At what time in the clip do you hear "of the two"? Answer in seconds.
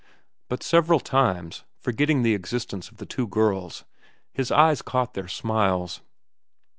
2.89-3.27